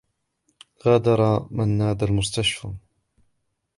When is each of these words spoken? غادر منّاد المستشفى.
غادر 0.85 1.45
منّاد 1.51 2.03
المستشفى. 2.03 2.73